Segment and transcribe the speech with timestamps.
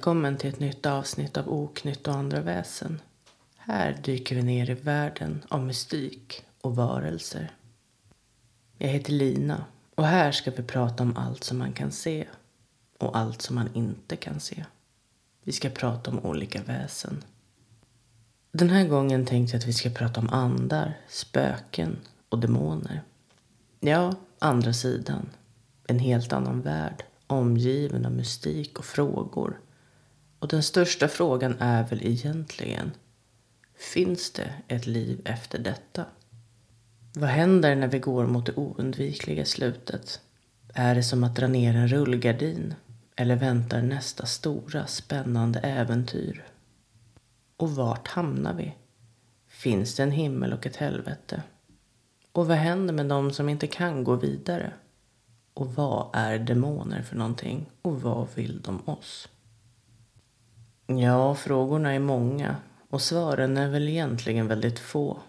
[0.00, 3.00] Välkommen till ett nytt avsnitt av Oknytt och andra väsen.
[3.56, 7.50] Här dyker vi ner i världen av mystik och varelser.
[8.78, 12.26] Jag heter Lina och här ska vi prata om allt som man kan se
[12.98, 14.64] och allt som man inte kan se.
[15.42, 17.24] Vi ska prata om olika väsen.
[18.52, 21.96] Den här gången tänkte jag att vi ska prata om andar, spöken
[22.28, 23.02] och demoner.
[23.80, 25.28] Ja, andra sidan.
[25.86, 29.60] En helt annan värld omgiven av mystik och frågor.
[30.40, 32.90] Och den största frågan är väl egentligen,
[33.78, 36.04] finns det ett liv efter detta?
[37.14, 40.20] Vad händer när vi går mot det oundvikliga slutet?
[40.74, 42.74] Är det som att dra ner en rullgardin?
[43.16, 46.44] Eller väntar nästa stora spännande äventyr?
[47.56, 48.74] Och vart hamnar vi?
[49.48, 51.42] Finns det en himmel och ett helvete?
[52.32, 54.72] Och vad händer med de som inte kan gå vidare?
[55.54, 57.70] Och vad är demoner för någonting?
[57.82, 59.28] Och vad vill de oss?
[60.98, 62.56] Ja, frågorna är många
[62.88, 65.20] och svaren är väl egentligen väldigt få.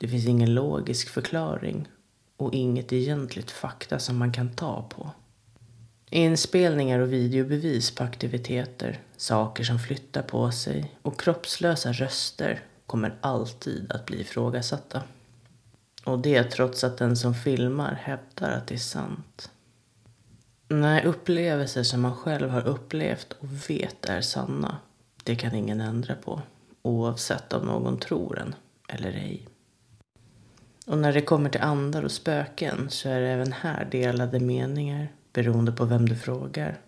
[0.00, 1.88] Det finns ingen logisk förklaring
[2.36, 5.10] och inget egentligt fakta som man kan ta på.
[6.10, 13.92] Inspelningar och videobevis på aktiviteter, saker som flyttar på sig och kroppslösa röster kommer alltid
[13.92, 15.02] att bli ifrågasatta.
[16.04, 19.50] Och det trots att den som filmar hävdar att det är sant.
[20.68, 24.78] Nej, upplevelser som man själv har upplevt och vet är sanna,
[25.24, 26.42] det kan ingen ändra på.
[26.82, 28.54] Oavsett om någon tror en
[28.88, 29.48] eller ej.
[30.86, 35.08] Och när det kommer till andar och spöken så är det även här delade meningar
[35.32, 36.80] beroende på vem du frågar.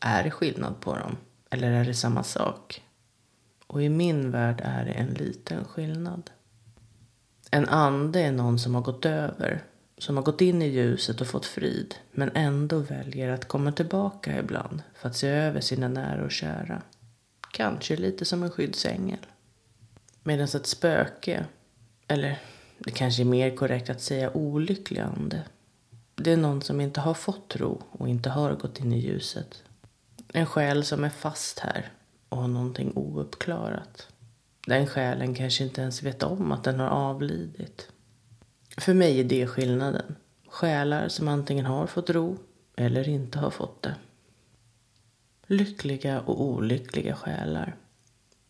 [0.00, 1.16] Är det skillnad på dem?
[1.50, 2.84] Eller är det samma sak?
[3.66, 6.30] Och i min värld är det en liten skillnad.
[7.50, 9.62] En ande är någon som har gått över,
[9.98, 14.38] som har gått in i ljuset och fått frid, men ändå väljer att komma tillbaka
[14.38, 16.82] ibland för att se över sina nära och kära.
[17.52, 19.26] Kanske lite som en skyddsängel.
[20.22, 21.44] Medan ett spöke,
[22.06, 22.38] eller
[22.78, 25.42] det kanske är mer korrekt att säga olycklig ande.
[26.14, 29.62] Det är någon som inte har fått tro och inte har gått in i ljuset.
[30.32, 31.92] En själ som är fast här
[32.28, 34.08] och har någonting ouppklarat.
[34.66, 37.88] Den själen kanske inte ens vet om att den har avlidit.
[38.78, 40.16] För mig är det skillnaden.
[40.48, 42.38] Själar som antingen har fått ro
[42.76, 43.94] eller inte har fått det.
[45.46, 47.76] Lyckliga och olyckliga själar.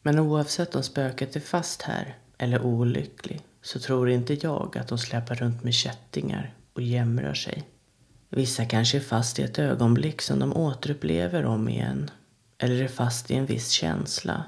[0.02, 4.98] Men oavsett om spöket är fast här eller olycklig så tror inte jag att de
[4.98, 7.68] släpar runt med kättingar och jämrar sig.
[8.28, 12.10] Vissa kanske är fast i ett ögonblick som de återupplever om igen.
[12.58, 14.44] Eller är fast i en viss känsla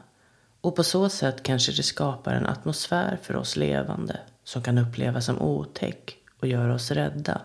[0.61, 5.25] och på så sätt kanske det skapar en atmosfär för oss levande som kan upplevas
[5.25, 7.41] som otäck och göra oss rädda.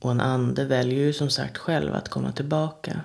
[0.00, 3.00] Och en ande väljer ju som sagt själv att komma tillbaka.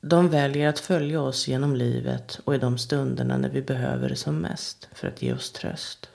[0.00, 4.16] De väljer att följa oss genom livet och i de stunderna när vi behöver det
[4.16, 6.08] som mest för att ge oss tröst.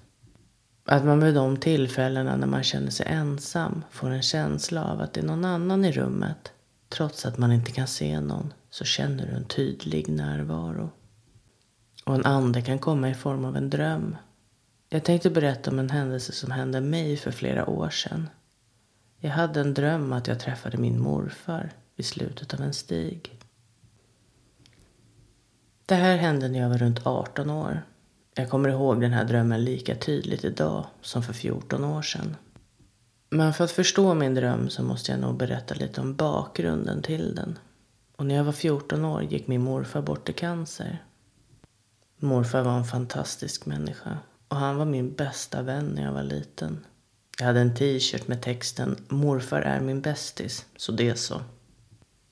[0.86, 5.14] Att man vid de tillfällena när man känner sig ensam får en känsla av att
[5.14, 6.52] det är någon annan i rummet.
[6.90, 10.90] Trots att man inte kan se någon så känner du en tydlig närvaro.
[12.06, 14.16] Och en ande kan komma i form av en dröm.
[14.92, 18.30] Jag tänkte berätta om en händelse som hände mig för flera år sedan.
[19.20, 23.38] Jag hade en dröm att jag träffade min morfar vid slutet av en stig.
[25.86, 27.82] Det här hände när jag var runt 18 år.
[28.36, 32.36] Jag kommer ihåg den här drömmen lika tydligt idag som för 14 år sedan.
[33.30, 37.36] Men för att förstå min dröm så måste jag nog berätta lite om bakgrunden till
[37.36, 37.60] den.
[38.16, 41.04] Och när jag var 14 år gick min morfar bort i cancer.
[42.18, 44.18] Morfar var en fantastisk människa
[44.50, 46.86] och han var min bästa vän när jag var liten.
[47.40, 51.42] Jag hade en t-shirt med texten Morfar är min bästis, så det så.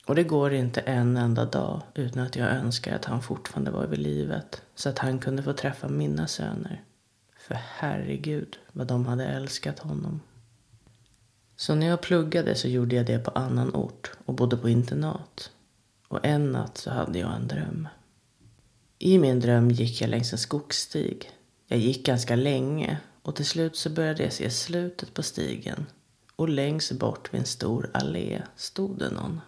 [0.05, 3.87] Och det går inte en enda dag utan att jag önskar att han fortfarande var
[3.87, 6.83] vid livet så att han kunde få träffa mina söner.
[7.37, 10.21] För herregud vad de hade älskat honom.
[11.55, 15.51] Så när jag pluggade så gjorde jag det på annan ort och bodde på internat.
[16.07, 17.87] Och en natt så hade jag en dröm.
[18.99, 21.31] I min dröm gick jag längs en skogsstig.
[21.67, 25.85] Jag gick ganska länge och till slut så började jag se slutet på stigen.
[26.35, 29.41] Och längst bort vid en stor allé stod det någon.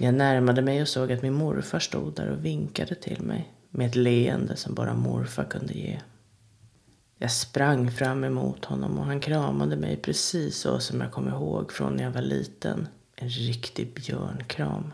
[0.00, 3.86] Jag närmade mig och såg att min morfar stod där och vinkade till mig med
[3.86, 6.00] ett leende som bara morfar kunde ge.
[7.18, 11.72] Jag sprang fram emot honom och han kramade mig precis så som jag kom ihåg
[11.72, 12.88] från när jag var liten.
[13.16, 14.92] En riktig björnkram.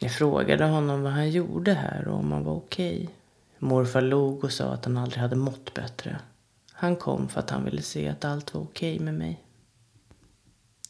[0.00, 3.02] Jag frågade honom vad han gjorde här och om han var okej.
[3.02, 3.14] Okay.
[3.58, 6.20] Morfar log och sa att han aldrig hade mått bättre.
[6.72, 9.44] Han kom för att han ville se att allt var okej okay med mig.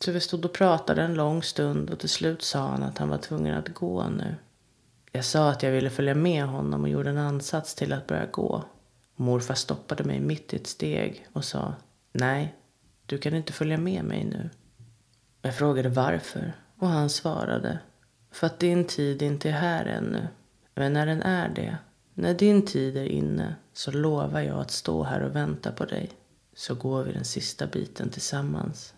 [0.00, 3.08] Så vi stod och pratade en lång stund och till slut sa han att han
[3.08, 4.34] var tvungen att gå nu.
[5.12, 8.26] Jag sa att jag ville följa med honom och gjorde en ansats till att börja
[8.26, 8.64] gå.
[9.16, 11.74] Morfar stoppade mig mitt i ett steg och sa
[12.12, 12.54] Nej,
[13.06, 14.50] du kan inte följa med mig nu.
[15.42, 17.78] Jag frågade varför och han svarade
[18.30, 20.28] För att din tid inte är här ännu.
[20.74, 21.78] Men när den är det,
[22.20, 26.10] när din tid är inne så lovar jag att stå här och vänta på dig.
[26.54, 28.94] Så går vi den sista biten tillsammans.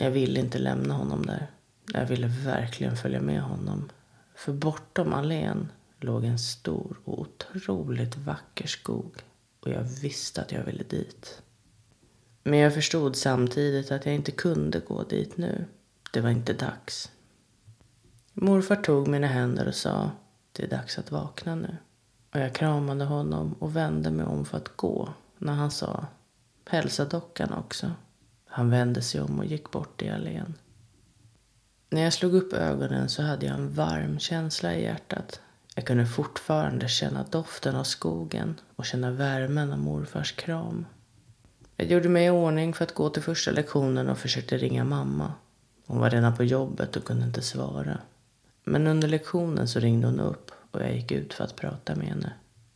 [0.00, 1.50] Jag ville inte lämna honom där.
[1.92, 3.90] Jag ville verkligen följa med honom.
[4.34, 9.16] För bortom allén låg en stor och otroligt vacker skog
[9.60, 11.42] och jag visste att jag ville dit.
[12.42, 15.64] Men jag förstod samtidigt att jag inte kunde gå dit nu.
[16.12, 17.10] Det var inte dags.
[18.32, 20.10] Morfar tog mina händer och sa
[20.52, 21.76] det är dags att vakna nu.
[22.34, 25.08] Och jag kramade honom och vände mig om för att gå
[25.38, 26.06] när han sa
[26.70, 27.92] hälsa dockan också.
[28.46, 30.54] Han vände sig om och gick bort i allén.
[31.90, 35.40] När jag slog upp ögonen så hade jag en varm känsla i hjärtat.
[35.74, 40.86] Jag kunde fortfarande känna doften av skogen och känna värmen av morfars kram.
[41.76, 45.32] Jag gjorde mig i ordning för att gå till första lektionen och försökte ringa mamma.
[45.86, 47.98] Hon var redan på jobbet och kunde inte svara.
[48.64, 52.06] Men under lektionen så ringde hon upp och jag gick ut för att prata med
[52.06, 52.32] henne.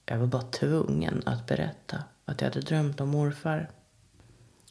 [0.06, 3.70] Jag var bara tvungen att berätta att jag hade drömt om morfar.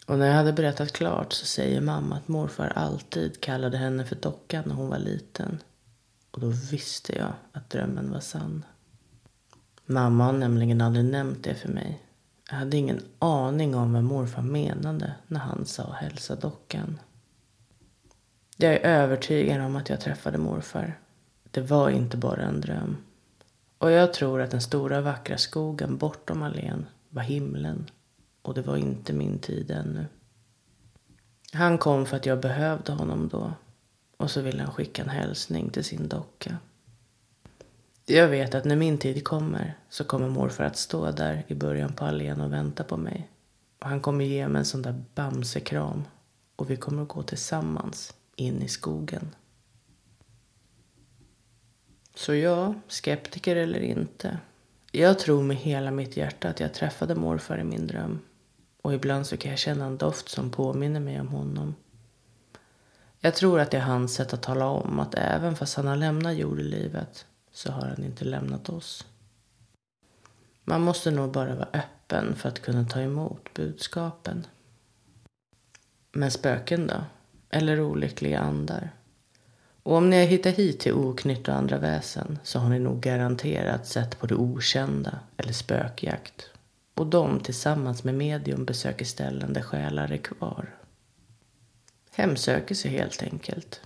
[0.06, 4.15] Och när jag hade berättat klart så säger mamma att morfar alltid kallade henne för
[4.15, 5.60] dockan när hon var liten.
[6.31, 8.65] Och då visste jag att drömmen var sann.
[9.86, 12.01] Mamma har nämligen aldrig nämnt det för mig.
[12.50, 17.00] Jag hade ingen aning om vad morfar menade när han sa hälsa dockan.
[18.57, 21.00] Jag är övertygad om att jag träffade morfar.
[21.53, 22.97] Det var inte bara en dröm.
[23.77, 27.89] Och jag tror att den stora vackra skogen bortom allén var himlen
[28.41, 30.05] och det var inte min tid ännu.
[31.51, 33.53] Han kom för att jag behövde honom då
[34.17, 36.57] och så ville han skicka en hälsning till sin docka.
[38.05, 41.94] Jag vet att när min tid kommer så kommer morfar att stå där i början
[41.94, 43.29] på allén och vänta på mig.
[43.79, 46.03] Och han kommer ge mig en sån där bamsekram
[46.55, 49.35] och vi kommer att gå tillsammans in i skogen.
[52.15, 54.38] Så ja, skeptiker eller inte.
[54.92, 58.19] Jag tror med hela mitt hjärta att jag träffade morfar i min dröm.
[58.81, 61.75] Och ibland så kan jag känna en doft som påminner mig om honom.
[63.19, 65.95] Jag tror att det är hans sätt att tala om att även fast han har
[65.95, 69.06] lämnat jordelivet så har han inte lämnat oss.
[70.63, 74.48] Man måste nog bara vara öppen för att kunna ta emot budskapen.
[76.12, 77.04] Men spöken då?
[77.50, 78.92] Eller olyckliga andar?
[79.83, 83.00] Och om ni har hittat hit till oknytt och andra väsen så har ni nog
[83.00, 86.50] garanterat sett på det okända eller spökjakt.
[86.95, 90.75] Och de tillsammans med medium besöker ställen där själar är kvar.
[92.12, 93.81] Hemsöker sig helt enkelt.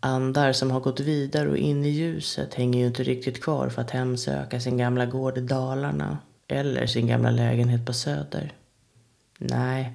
[0.00, 3.82] Andar som har gått vidare och in i ljuset hänger ju inte riktigt kvar för
[3.82, 6.18] att hemsöka sin gamla gård i Dalarna
[6.48, 8.52] eller sin gamla lägenhet på Söder.
[9.38, 9.92] Nej,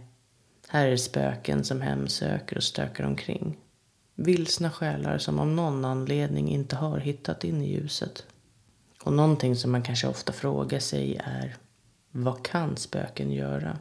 [0.68, 3.58] här är det spöken som hemsöker och stökar omkring.
[4.22, 8.26] Vilsna själar som av någon anledning inte har hittat in i ljuset.
[9.04, 11.56] Och någonting som man kanske ofta frågar sig är
[12.12, 13.78] vad kan spöken göra?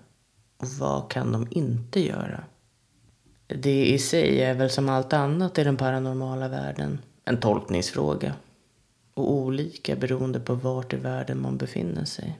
[0.57, 2.45] Och vad kan de inte göra?
[3.47, 8.35] Det i sig är väl som allt annat i den paranormala världen en tolkningsfråga.
[9.15, 12.39] Och olika beroende på vart i världen man befinner sig.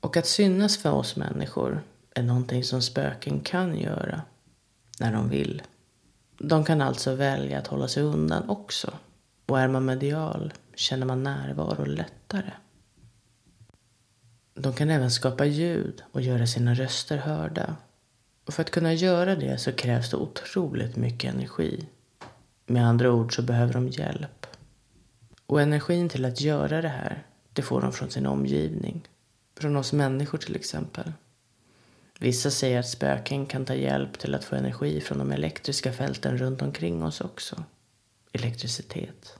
[0.00, 1.82] Och att synas för oss människor
[2.14, 4.22] är någonting som spöken kan göra
[5.00, 5.62] när de vill.
[6.38, 8.94] De kan alltså välja att hålla sig undan också.
[9.46, 12.52] Och är man medial känner man närvaro lättare.
[14.54, 17.76] De kan även skapa ljud och göra sina röster hörda.
[18.44, 21.86] Och för att kunna göra det så krävs det otroligt mycket energi.
[22.66, 24.46] Med andra ord så behöver de hjälp.
[25.46, 29.08] Och energin till att göra det här, det får de från sin omgivning.
[29.56, 31.12] Från oss människor till exempel.
[32.20, 36.38] Vissa säger att spöken kan ta hjälp till att få energi från de elektriska fälten
[36.38, 37.64] runt omkring oss också.
[38.32, 39.38] Elektricitet.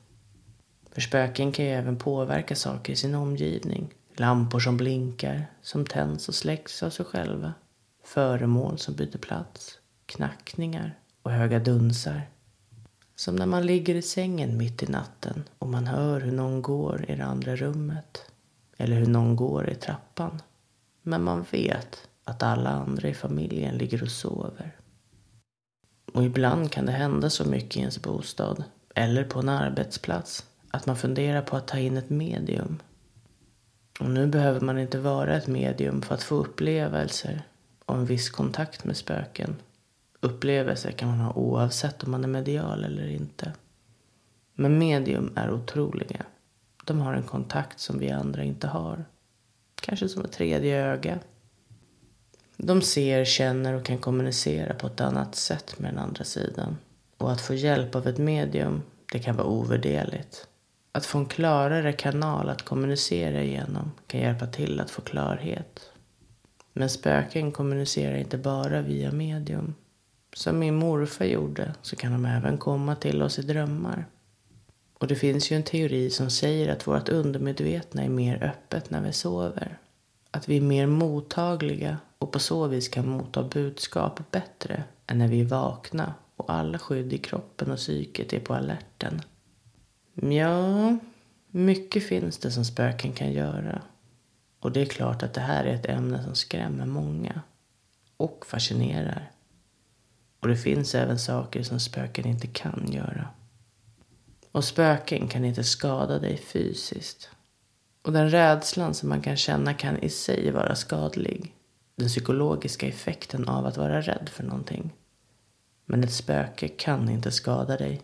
[0.90, 3.94] För spöken kan ju även påverka saker i sin omgivning.
[4.16, 7.54] Lampor som blinkar, som tänds och släcks av sig själva.
[8.04, 9.78] Föremål som byter plats.
[10.06, 12.22] Knackningar och höga dunsar.
[13.16, 17.10] Som när man ligger i sängen mitt i natten och man hör hur någon går
[17.10, 18.30] i det andra rummet.
[18.76, 20.42] Eller hur någon går i trappan.
[21.02, 24.76] Men man vet att alla andra i familjen ligger och sover.
[26.12, 28.64] Och ibland kan det hända så mycket i ens bostad
[28.94, 32.82] eller på en arbetsplats att man funderar på att ta in ett medium.
[34.00, 37.42] Och nu behöver man inte vara ett medium för att få upplevelser
[37.84, 39.56] och en viss kontakt med spöken.
[40.20, 43.52] Upplevelser kan man ha oavsett om man är medial eller inte.
[44.54, 46.24] Men medium är otroliga.
[46.84, 49.04] De har en kontakt som vi andra inte har.
[49.74, 51.18] Kanske som ett tredje öga.
[52.56, 56.76] De ser, känner och kan kommunicera på ett annat sätt med den andra sidan.
[57.18, 58.82] Och att få hjälp av ett medium,
[59.12, 60.46] det kan vara ovärderligt.
[60.92, 65.90] Att få en klarare kanal att kommunicera genom kan hjälpa till att få klarhet.
[66.73, 69.75] Men spöken kommunicerar inte bara via medium.
[70.37, 74.06] Som min morfar gjorde så kan de även komma till oss i drömmar.
[74.99, 79.00] Och det finns ju en teori som säger att vårt undermedvetna är mer öppet när
[79.00, 79.78] vi sover.
[80.30, 85.28] Att vi är mer mottagliga och på så vis kan motta budskap bättre än när
[85.28, 89.22] vi är vakna och alla skydd i kroppen och psyket är på alerten.
[90.14, 90.96] Ja,
[91.48, 93.82] mycket finns det som spöken kan göra.
[94.60, 97.40] Och det är klart att det här är ett ämne som skrämmer många.
[98.16, 99.30] Och fascinerar.
[100.40, 103.28] Och det finns även saker som spöken inte kan göra.
[104.52, 107.30] Och spöken kan inte skada dig fysiskt.
[108.02, 111.54] Och den rädslan som man kan känna kan i sig vara skadlig.
[111.96, 114.94] Den psykologiska effekten av att vara rädd för någonting.
[115.86, 118.02] Men ett spöke kan inte skada dig.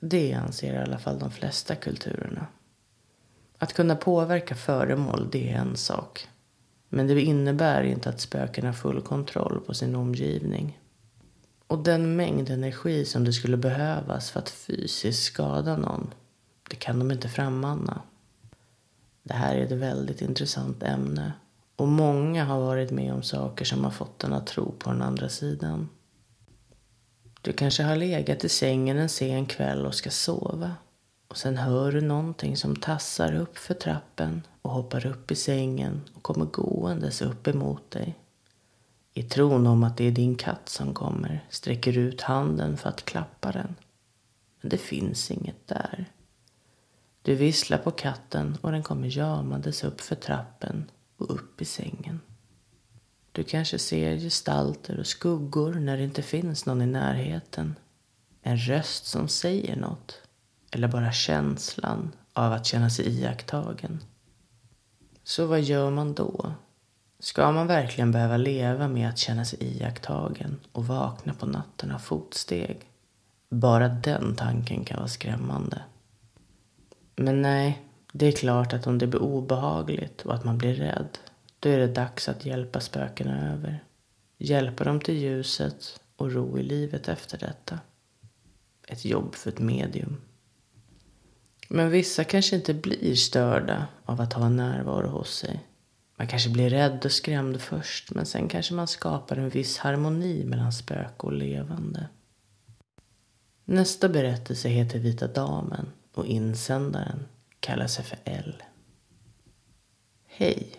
[0.00, 2.46] Det anser i alla fall de flesta kulturerna.
[3.58, 6.28] Att kunna påverka föremål, det är en sak.
[6.88, 10.78] Men det innebär inte att spöken har full kontroll på sin omgivning.
[11.66, 16.14] Och den mängd energi som det skulle behövas för att fysiskt skada någon,
[16.70, 18.02] det kan de inte frammana.
[19.22, 21.32] Det här är ett väldigt intressant ämne
[21.78, 25.02] och många har varit med om saker som har fått en att tro på den
[25.02, 25.88] andra sidan.
[27.40, 30.74] Du kanske har legat i sängen en sen kväll och ska sova.
[31.28, 36.00] Och sen hör du någonting som tassar upp för trappen och hoppar upp i sängen
[36.14, 38.18] och kommer gåendes upp emot dig.
[39.14, 42.88] I tron om att det är din katt som kommer sträcker du ut handen för
[42.88, 43.74] att klappa den.
[44.60, 46.12] Men det finns inget där.
[47.22, 52.20] Du visslar på katten och den kommer jamandes upp för trappen och upp i sängen.
[53.32, 57.74] Du kanske ser gestalter och skuggor när det inte finns någon i närheten.
[58.42, 60.22] En röst som säger något.
[60.70, 64.00] Eller bara känslan av att känna sig iakttagen.
[65.24, 66.52] Så vad gör man då?
[67.18, 71.98] Ska man verkligen behöva leva med att känna sig iakttagen och vakna på natten av
[71.98, 72.90] fotsteg?
[73.50, 75.82] Bara den tanken kan vara skrämmande.
[77.16, 81.18] Men nej, det är klart att om det blir obehagligt och att man blir rädd,
[81.60, 83.84] då är det dags att hjälpa spökena över.
[84.38, 87.78] Hjälpa dem till ljuset och ro i livet efter detta.
[88.86, 90.20] Ett jobb för ett medium.
[91.68, 95.60] Men vissa kanske inte blir störda av att ha en närvaro hos sig.
[96.16, 100.44] Man kanske blir rädd och skrämd först, men sen kanske man skapar en viss harmoni
[100.44, 102.08] mellan spöke och levande.
[103.64, 107.24] Nästa berättelse heter Vita Damen och insändaren
[107.60, 108.62] kallar sig för L.
[110.26, 110.72] Hej!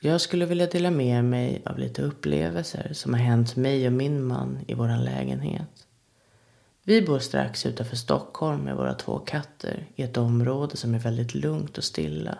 [0.00, 4.24] Jag skulle vilja dela med mig av lite upplevelser som har hänt mig och min
[4.24, 5.86] man i vår lägenhet.
[6.84, 11.34] Vi bor strax utanför Stockholm med våra två katter i ett område som är väldigt
[11.34, 12.38] lugnt och stilla.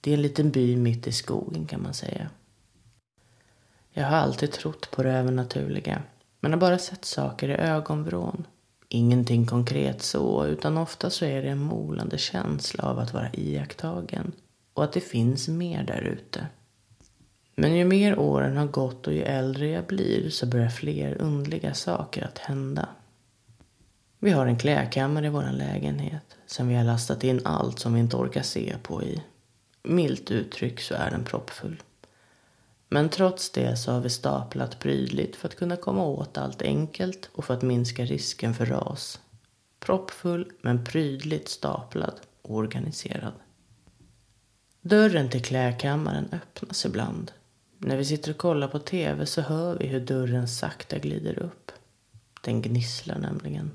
[0.00, 2.30] Det är en liten by mitt i skogen kan man säga.
[3.90, 6.02] Jag har alltid trott på det övernaturliga
[6.40, 8.46] men har bara sett saker i ögonvrån.
[8.88, 14.32] Ingenting konkret så, utan ofta så är det en molande känsla av att vara iakttagen
[14.74, 16.46] och att det finns mer där ute.
[17.54, 21.74] Men ju mer åren har gått och ju äldre jag blir så börjar fler underliga
[21.74, 22.88] saker att hända.
[24.18, 28.00] Vi har en klädkammare i vår lägenhet som vi har lastat in allt som vi
[28.00, 29.22] inte orkar se på i.
[29.82, 31.82] Milt uttryck så är den proppfull.
[32.88, 37.30] Men trots det så har vi staplat prydligt för att kunna komma åt allt enkelt
[37.32, 39.20] och för att minska risken för ras.
[39.80, 43.32] Proppfull men prydligt staplad och organiserad.
[44.80, 47.32] Dörren till klädkammaren öppnas ibland.
[47.78, 51.72] När vi sitter och kollar på TV så hör vi hur dörren sakta glider upp.
[52.40, 53.70] Den gnisslar nämligen.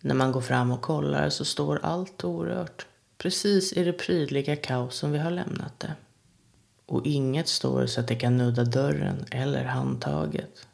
[0.00, 2.86] När man går fram och kollar så står allt orört.
[3.18, 5.94] Precis i det prydliga kaos som vi har lämnat det.
[6.86, 10.66] Och inget står så att det kan nudda dörren eller handtaget.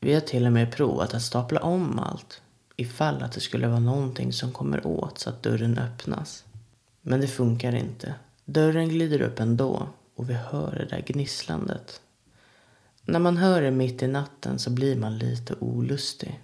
[0.00, 2.42] Vi har till och med provat att stapla om allt
[2.76, 6.44] ifall att det skulle vara någonting som kommer åt så att dörren öppnas.
[7.02, 8.14] Men det funkar inte.
[8.44, 12.00] Dörren glider upp ändå och vi hör det där gnisslandet.
[13.02, 16.40] När man hör det mitt i natten så blir man lite olustig.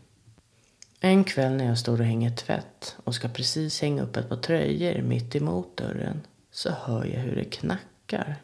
[1.01, 4.37] En kväll när jag står och hänger tvätt och ska precis hänga upp ett par
[4.37, 6.21] tröjor mitt emot dörren
[6.51, 8.37] så hör jag hur det knackar.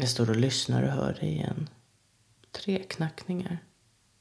[0.00, 1.68] Jag står och lyssnar och hör det igen.
[2.50, 3.58] Tre knackningar.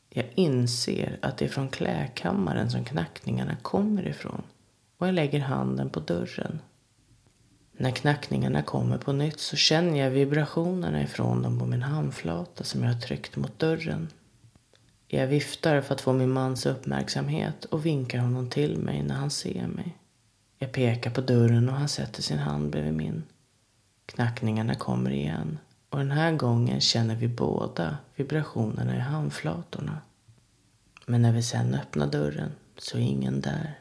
[0.09, 4.41] Jag inser att det är från klädkammaren som knackningarna kommer ifrån.
[4.97, 6.59] och jag lägger handen på dörren.
[7.71, 12.83] När knackningarna kommer på nytt så känner jag vibrationerna ifrån dem på min handflata som
[12.83, 14.07] jag har tryckt mot dörren.
[15.07, 19.31] Jag viftar för att få min mans uppmärksamhet och vinkar honom till mig när han
[19.31, 19.97] ser mig.
[20.57, 23.23] Jag pekar på dörren och han sätter sin hand bredvid min.
[24.05, 25.57] Knackningarna kommer igen
[25.89, 30.01] och den här gången känner vi båda vibrationerna i handflatorna.
[31.05, 33.79] Men när vi sen öppnar dörren så är ingen där.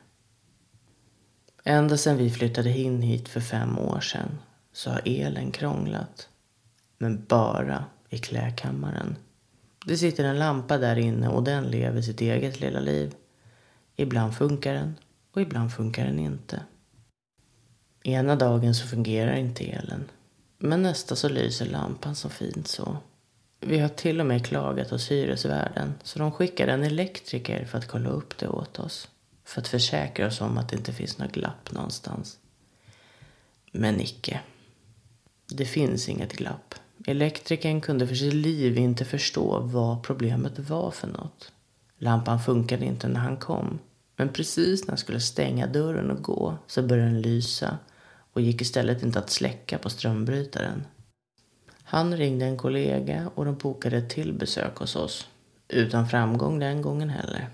[1.65, 4.39] Ända sedan vi flyttade in hit för fem år sedan
[4.73, 6.29] så har elen krånglat.
[6.99, 9.17] Men bara i klädkammaren.
[9.87, 13.15] Det sitter en lampa där inne och den lever sitt eget lilla liv.
[13.97, 14.95] Ibland funkar den
[15.33, 16.63] och ibland funkar den inte.
[18.03, 20.05] Ena dagen så fungerar inte elen.
[20.59, 22.97] Men nästa så lyser lampan så fint så.
[23.61, 27.89] Vi har till och med klagat hos hyresvärden så de skickar en elektriker för att
[27.89, 29.09] kolla upp det åt oss.
[29.45, 32.39] För att försäkra oss om att det inte finns något glapp någonstans.
[33.73, 34.41] Men icke.
[35.47, 36.75] Det finns inget glapp.
[37.07, 41.53] Elektrikern kunde för sitt liv inte förstå vad problemet var för något.
[41.99, 43.79] Lampan funkade inte när han kom.
[44.17, 47.79] Men precis när han skulle stänga dörren och gå så började den lysa
[48.39, 50.85] och gick istället inte att släcka på strömbrytaren.
[51.83, 55.29] Han ringde en kollega och de bokade ett till besök hos oss.
[55.69, 57.49] Utan framgång den gången heller.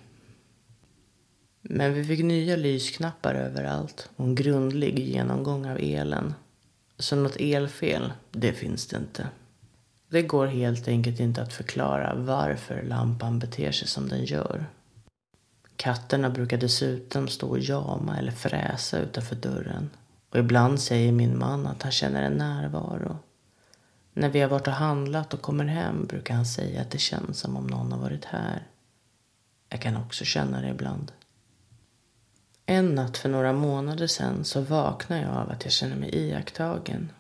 [1.61, 6.35] Men vi fick nya lysknappar överallt och en grundlig genomgång av elen.
[6.99, 9.29] Så något elfel, det finns det inte.
[10.09, 14.67] Det går helt enkelt inte att förklara varför lampan beter sig som den gör.
[15.77, 19.91] Katterna brukar dessutom stå och jama eller fräsa utanför dörren.
[20.35, 23.19] Och ibland säger min man att han känner en närvaro.
[24.13, 27.39] När vi har varit och handlat och kommer hem brukar han säga att det känns
[27.39, 28.67] som om någon har varit här.
[29.69, 31.13] Jag kan också känna det ibland.
[32.67, 37.13] En natt för några månader sedan så vaknade jag av att jag känner mig iakttagen.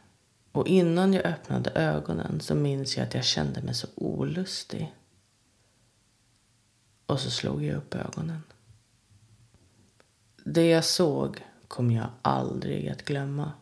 [0.53, 4.94] Och innan jag öppnade ögonen så minns jag att jag kände mig så olustig.
[7.07, 8.42] Och så slog jag upp ögonen.
[10.44, 13.52] Det jag såg kommer jag aldrig att glömma.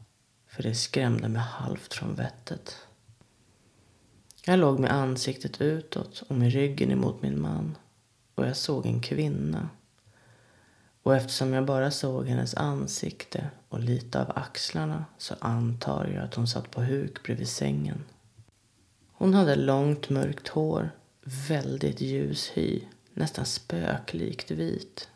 [0.47, 2.77] För det skrämde mig halvt från vettet.
[4.45, 7.77] Jag låg med ansiktet utåt och med ryggen emot min man.
[8.35, 9.69] Och jag såg en kvinna
[11.03, 16.35] och eftersom jag bara såg hennes ansikte och lite av axlarna så antar jag att
[16.35, 18.05] hon satt på huk bredvid sängen.
[19.13, 20.91] Hon hade långt mörkt hår,
[21.49, 22.81] väldigt ljus hy,
[23.15, 25.09] nästan spöklikt vit.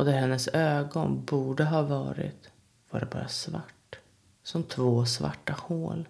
[0.00, 2.50] Och där hennes ögon borde ha varit
[2.90, 3.98] var det bara svart.
[4.42, 6.08] Som två svarta hål.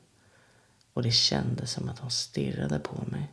[0.93, 3.33] Och det kändes som att hon stirrade på mig.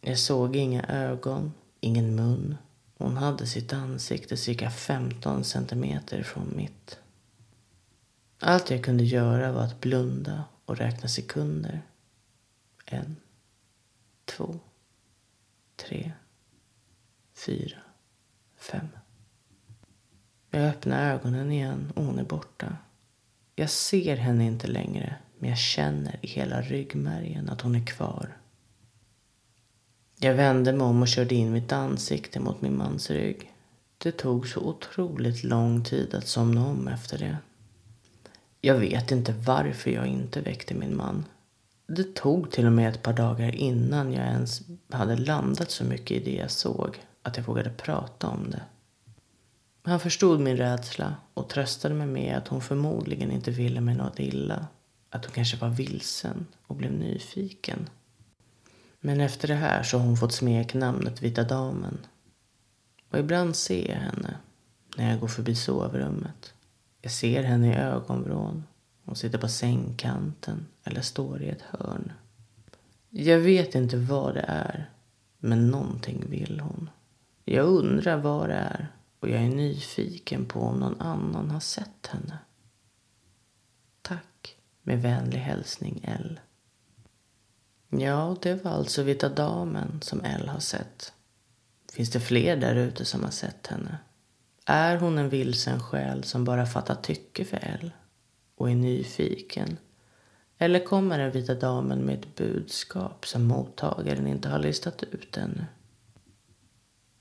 [0.00, 2.56] Jag såg inga ögon, ingen mun,
[2.98, 6.98] hon hade sitt ansikte cirka 15 centimeter från mitt.
[8.38, 11.82] Allt jag kunde göra var att blunda och räkna sekunder.
[12.86, 13.16] En,
[14.24, 14.58] två,
[15.76, 16.12] tre,
[17.34, 17.78] fyra,
[18.56, 18.88] fem.
[20.50, 22.76] Jag öppnar ögonen igen och hon är borta.
[23.56, 28.36] Jag ser henne inte längre, men jag känner i hela ryggmärgen att hon är kvar.
[30.18, 33.52] Jag vände mig om och körde in mitt ansikte mot min mans rygg.
[33.98, 37.36] Det tog så otroligt lång tid att somna om efter det.
[38.60, 41.24] Jag vet inte varför jag inte väckte min man.
[41.86, 46.16] Det tog till och med ett par dagar innan jag ens hade landat så mycket
[46.16, 48.62] i det jag såg att jag vågade prata om det.
[49.82, 54.20] Han förstod min rädsla och tröstade mig med att hon förmodligen inte ville mig något
[54.20, 54.66] illa.
[55.10, 57.88] Att hon kanske var vilsen och blev nyfiken.
[59.00, 61.98] Men efter det här så har hon fått smeknamnet Vita Damen.
[63.10, 64.36] Och ibland ser jag henne
[64.96, 66.54] när jag går förbi sovrummet.
[67.02, 68.64] Jag ser henne i ögonvrån.
[69.04, 72.12] Hon sitter på sängkanten eller står i ett hörn.
[73.10, 74.90] Jag vet inte vad det är,
[75.38, 76.90] men någonting vill hon.
[77.44, 78.88] Jag undrar vad det är
[79.20, 82.38] och jag är nyfiken på om någon annan har sett henne.
[84.02, 84.56] Tack.
[84.82, 86.40] Med vänlig hälsning L.
[87.88, 91.12] Ja, det var alltså Vita Damen som Elle har sett.
[91.92, 93.98] Finns det fler där ute som har sett henne?
[94.64, 97.90] Är hon en vilsen själ som bara fattar tycke för Elle
[98.54, 99.76] och är nyfiken?
[100.58, 105.64] Eller kommer den vita damen med ett budskap som mottagaren inte har listat ut ännu?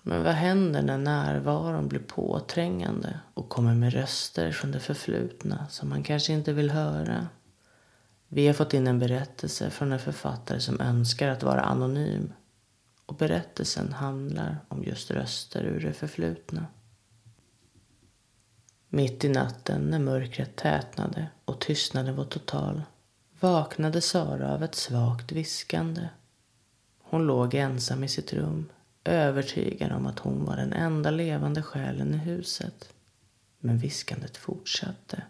[0.09, 5.89] Men vad händer när närvaron blir påträngande och kommer med röster från det förflutna som
[5.89, 7.27] man kanske inte vill höra?
[8.27, 12.33] Vi har fått in en berättelse från en författare som önskar att vara anonym.
[13.05, 16.65] Och berättelsen handlar om just röster ur det förflutna.
[18.87, 22.81] Mitt i natten när mörkret tätnade och tystnaden var total
[23.39, 26.07] vaknade Sara av ett svagt viskande.
[27.03, 28.69] Hon låg ensam i sitt rum,
[29.03, 32.93] övertygad om att hon var den enda levande själen i huset.
[33.59, 35.23] Men viskandet fortsatte.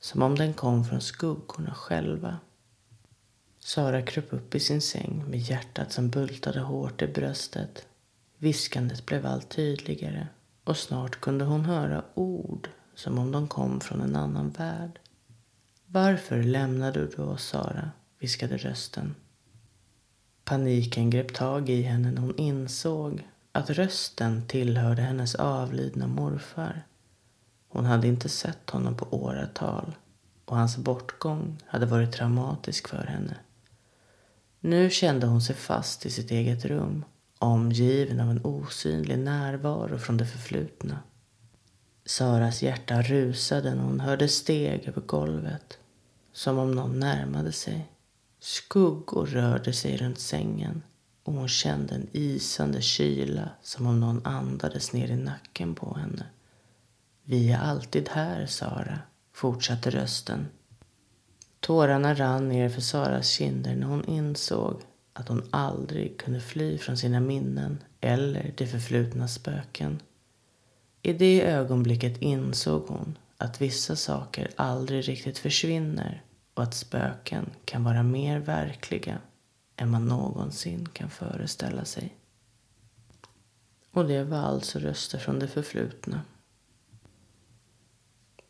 [0.00, 2.38] Som om den kom från skuggorna själva.
[3.58, 7.86] Sara kröp upp i sin säng med hjärtat som bultade hårt i bröstet.
[8.38, 10.26] Viskandet blev allt tydligare
[10.64, 15.00] och snart kunde hon höra ord som om de kom från en annan värld.
[15.86, 17.90] Varför lämnade du oss, Sara?
[18.18, 19.14] viskade rösten.
[20.44, 26.86] Paniken grep tag i henne när hon insåg att rösten tillhörde hennes avlidna morfar.
[27.68, 29.94] Hon hade inte sett honom på åratal
[30.44, 33.36] och hans bortgång hade varit traumatisk för henne.
[34.60, 37.04] Nu kände hon sig fast i sitt eget rum
[37.38, 40.98] omgiven av en osynlig närvaro från det förflutna.
[42.04, 45.78] Saras hjärta rusade när hon hörde steg över golvet
[46.32, 47.93] som om någon närmade sig.
[48.46, 50.82] Skuggor rörde sig runt sängen
[51.22, 56.26] och hon kände en isande kyla som om någon andades ner i nacken på henne.
[57.22, 58.98] Vi är alltid här, Sara,
[59.32, 60.46] fortsatte rösten.
[61.60, 66.96] Tårarna rann ner för Saras kinder när hon insåg att hon aldrig kunde fly från
[66.96, 70.02] sina minnen eller det förflutna spöken.
[71.02, 76.22] I det ögonblicket insåg hon att vissa saker aldrig riktigt försvinner
[76.54, 79.18] och att spöken kan vara mer verkliga
[79.76, 82.14] än man någonsin kan föreställa sig.
[83.90, 86.20] Och det var alltså röster från det förflutna.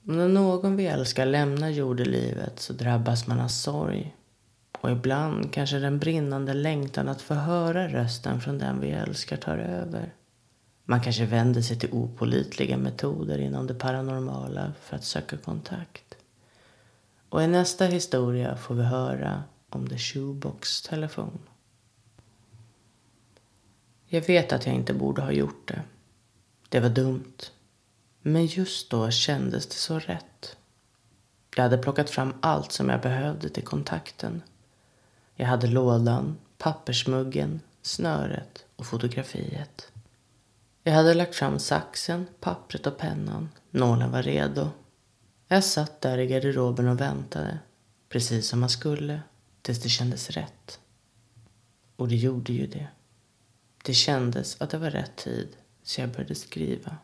[0.02, 4.14] När någon vi älskar lämnar jordelivet så drabbas man av sorg.
[4.80, 9.58] Och ibland kanske den brinnande längtan att få höra rösten från den vi älskar tar
[9.58, 10.12] över.
[10.84, 16.16] Man kanske vänder sig till opolitliga metoder inom det paranormala för att söka kontakt.
[17.34, 21.38] Och i nästa historia får vi höra om The Shoebox Telefon.
[24.06, 25.82] Jag vet att jag inte borde ha gjort det.
[26.68, 27.36] Det var dumt.
[28.22, 30.56] Men just då kändes det så rätt.
[31.56, 34.42] Jag hade plockat fram allt som jag behövde till kontakten.
[35.34, 39.92] Jag hade lådan, pappersmuggen, snöret och fotografiet.
[40.82, 43.48] Jag hade lagt fram saxen, pappret och pennan.
[43.70, 44.70] Nålen var redo.
[45.54, 47.58] Jag satt där i garderoben och väntade,
[48.08, 49.20] precis som man skulle,
[49.62, 50.80] tills det kändes rätt.
[51.96, 52.88] Och det gjorde ju det.
[53.84, 55.48] Det kändes att det var rätt tid,
[55.82, 56.96] så jag började skriva.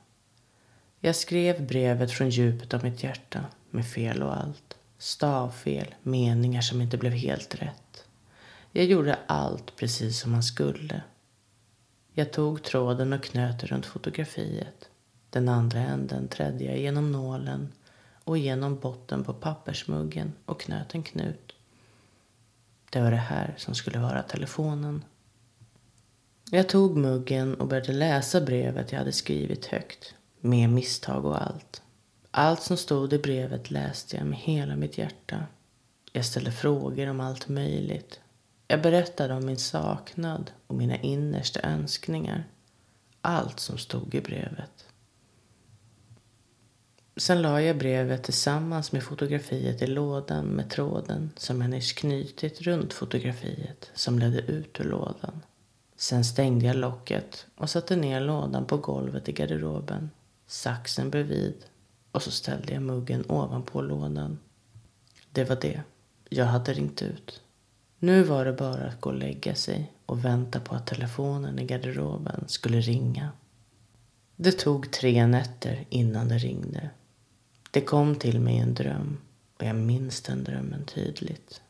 [1.00, 4.76] Jag skrev brevet från djupet av mitt hjärta, med fel och allt.
[4.98, 8.04] Stavfel, meningar som inte blev helt rätt.
[8.72, 11.02] Jag gjorde allt precis som man skulle.
[12.12, 14.88] Jag tog tråden och knöt runt fotografiet.
[15.30, 17.72] Den andra änden trädde jag genom nålen
[18.30, 21.52] och genom botten på pappersmuggen och knöt en knut.
[22.90, 25.04] Det var det här som skulle vara telefonen.
[26.50, 30.14] Jag tog muggen och började läsa brevet jag hade skrivit högt.
[30.40, 31.82] Med misstag och allt.
[32.30, 35.46] Allt som stod i brevet läste jag med hela mitt hjärta.
[36.12, 38.20] Jag ställde frågor om allt möjligt.
[38.68, 42.44] Jag berättade om min saknad och mina innersta önskningar.
[43.20, 44.89] Allt som stod i brevet.
[47.16, 52.60] Sen la jag brevet tillsammans med fotografiet i lådan med tråden som jag nyss knutit
[52.60, 55.40] runt fotografiet som ledde ut ur lådan.
[55.96, 60.10] Sen stängde jag locket och satte ner lådan på golvet i garderoben,
[60.46, 61.54] saxen bredvid
[62.12, 64.38] och så ställde jag muggen ovanpå lådan.
[65.32, 65.82] Det var det.
[66.28, 67.40] Jag hade ringt ut.
[67.98, 71.64] Nu var det bara att gå och lägga sig och vänta på att telefonen i
[71.64, 73.28] garderoben skulle ringa.
[74.36, 76.90] Det tog tre nätter innan det ringde.
[77.70, 79.18] Det kom till mig en dröm
[79.58, 81.60] och jag minns den drömmen tydligt.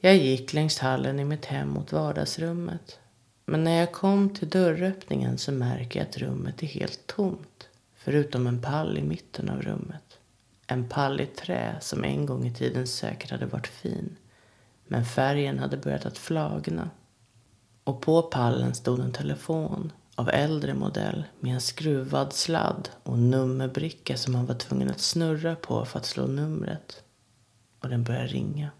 [0.00, 2.98] Jag gick längs hallen i mitt hem mot vardagsrummet.
[3.44, 7.68] Men när jag kom till dörröppningen så märker jag att rummet är helt tomt.
[7.94, 10.18] Förutom en pall i mitten av rummet.
[10.66, 14.16] En pall i trä som en gång i tiden säkert hade varit fin.
[14.86, 16.90] Men färgen hade börjat att flagna.
[17.84, 24.16] Och på pallen stod en telefon av äldre modell med en skruvad sladd och nummerbricka
[24.16, 27.02] som man var tvungen att snurra på för att slå numret.
[27.80, 28.70] Och den började ringa.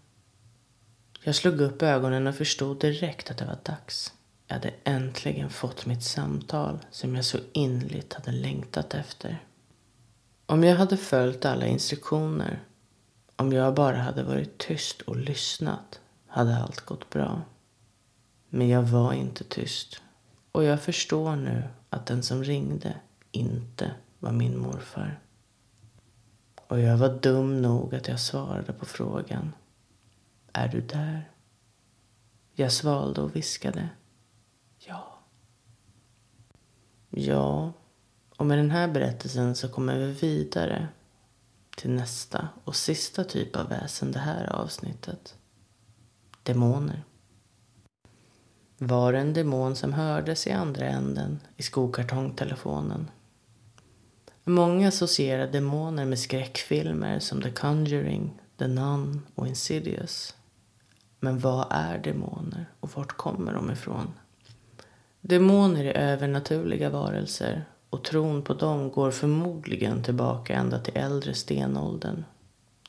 [1.23, 4.13] Jag slog upp ögonen och förstod direkt att det var dags.
[4.47, 9.43] Jag hade äntligen fått mitt samtal som jag så inligt hade längtat efter.
[10.45, 12.63] Om jag hade följt alla instruktioner,
[13.35, 17.41] om jag bara hade varit tyst och lyssnat, hade allt gått bra.
[18.49, 20.01] Men jag var inte tyst.
[20.55, 22.95] Och jag förstår nu att den som ringde
[23.31, 25.19] inte var min morfar.
[26.67, 29.53] Och jag var dum nog att jag svarade på frågan.
[30.53, 31.29] Är du där?
[32.53, 33.89] Jag svalde och viskade.
[34.77, 35.19] Ja.
[37.09, 37.73] Ja,
[38.37, 40.87] och med den här berättelsen så kommer vi vidare
[41.77, 45.37] till nästa och sista typ av väsen det här avsnittet.
[46.43, 47.03] Demoner.
[48.77, 53.09] Var en demon som hördes i andra änden i skokartongtelefonen.
[54.43, 60.35] Många associerar demoner med skräckfilmer som The Conjuring, The Nun och Insidious.
[61.19, 64.13] Men vad är demoner och vart kommer de ifrån?
[65.21, 72.23] Demoner är övernaturliga varelser och tron på dem går förmodligen tillbaka ända till äldre stenåldern.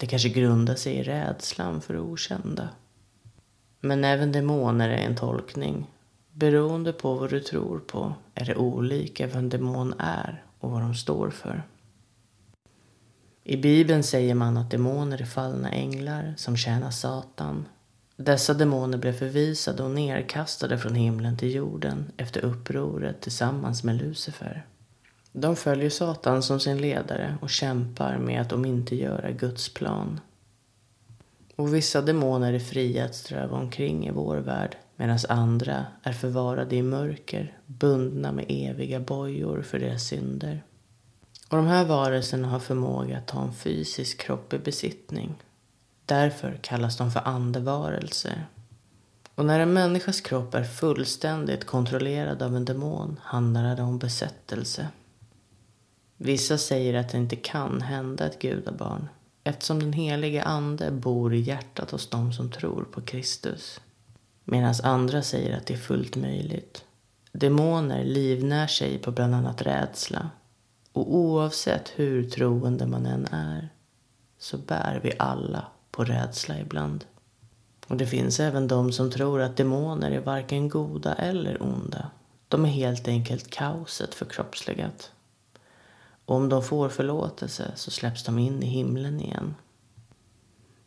[0.01, 2.69] Det kanske grundar sig i rädslan för det okända.
[3.87, 5.87] Men även demoner är en tolkning.
[6.33, 10.81] Beroende på vad du tror på är det olika vad en demon är och vad
[10.81, 11.63] de står för.
[13.45, 17.69] I Bibeln säger man att demoner är fallna änglar som tjänar Satan.
[18.17, 24.67] Dessa demoner blev förvisade och nerkastade från himlen till jorden efter upproret tillsammans med Lucifer.
[25.33, 30.21] De följer Satan som sin ledare och kämpar med att omintetgöra Guds plan.
[31.57, 36.77] Och vissa demoner är fria att ströva omkring i vår värld medan andra är förvarade
[36.77, 40.63] i mörker, bundna med eviga bojor för deras synder.
[41.49, 45.35] Och de här varelserna har förmåga att ta en fysisk kropp i besittning.
[46.07, 48.47] Därför kallas de för andevarelser.
[49.35, 54.89] Och när en människas kropp är fullständigt kontrollerad av en demon handlar det om besättelse.
[56.17, 59.09] Vissa säger att det inte kan hända ett gudabarn
[59.47, 63.81] eftersom den helige ande bor i hjärtat hos dem som tror på Kristus.
[64.45, 66.85] Medan andra säger att det är fullt möjligt.
[67.33, 70.31] Demoner livnär sig på bland annat rädsla.
[70.93, 73.69] Och oavsett hur troende man än är
[74.39, 77.05] så bär vi alla på rädsla ibland.
[77.87, 82.11] Och det finns även de som tror att demoner är varken goda eller onda.
[82.49, 85.11] De är helt enkelt kaoset förkroppsligat.
[86.27, 89.55] Och om de får förlåtelse så släpps de in i himlen igen.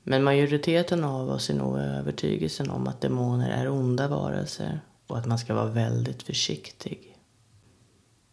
[0.04, 5.26] Men majoriteten av oss är nog övertygelsen om att demoner är onda varelser och att
[5.26, 7.18] man ska vara väldigt försiktig.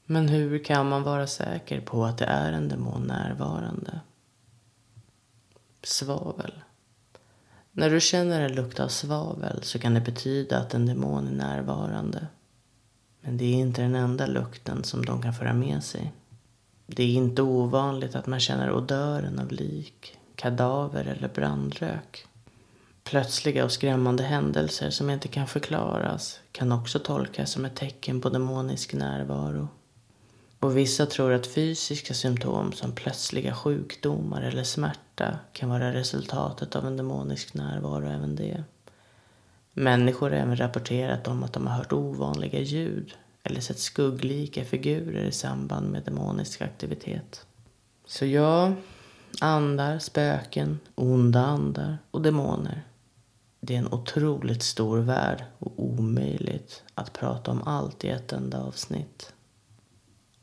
[0.07, 4.01] Men hur kan man vara säker på att det är en demon närvarande?
[5.83, 6.53] Svavel.
[7.73, 11.33] När du känner en lukt av svavel så kan det betyda att en demon är
[11.33, 12.27] närvarande.
[13.21, 16.13] Men det är inte den enda lukten som de kan föra med sig.
[16.87, 22.27] Det är inte ovanligt att man känner odören av lik, kadaver eller brandrök.
[23.05, 28.29] Plötsliga och skrämmande händelser som inte kan förklaras kan också tolkas som ett tecken på
[28.29, 29.69] demonisk närvaro.
[30.61, 36.87] Och vissa tror att fysiska symptom som plötsliga sjukdomar eller smärta kan vara resultatet av
[36.87, 38.65] en demonisk närvaro även det.
[39.73, 43.15] Människor har även rapporterat om att de har hört ovanliga ljud
[43.47, 47.47] eller sett skugglika figurer i samband med demonisk aktivitet.
[48.07, 48.73] Så ja,
[49.41, 52.83] andar, spöken, onda andar och demoner.
[53.61, 58.63] Det är en otroligt stor värld och omöjligt att prata om allt i ett enda
[58.63, 59.33] avsnitt.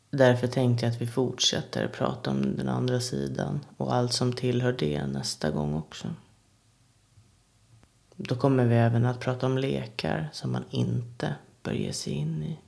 [0.09, 4.75] Därför tänkte jag att vi fortsätter prata om den andra sidan och allt som tillhör
[4.79, 6.07] det nästa gång också.
[8.15, 12.43] Då kommer vi även att prata om lekar som man inte bör ge sig in
[12.43, 12.59] i.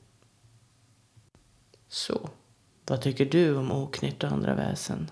[1.96, 2.30] Så,
[2.86, 5.12] vad tycker du om oknytt och andra väsen?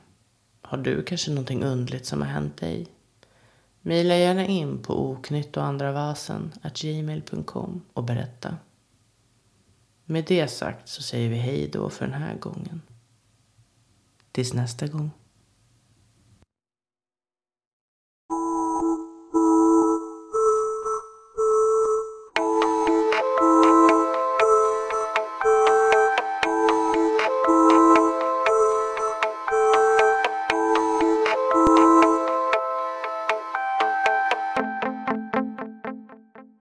[0.61, 2.87] Har du kanske någonting undligt som har hänt dig?
[3.81, 8.57] Mejla gärna in på oknytt och andra vasen gmail.com och berätta.
[10.05, 12.81] Med det sagt så säger vi hej då för den här gången.
[14.31, 15.11] Tills nästa gång.